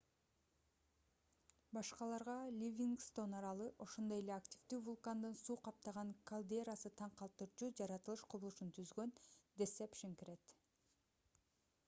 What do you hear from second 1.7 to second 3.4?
башкаларга ливингстон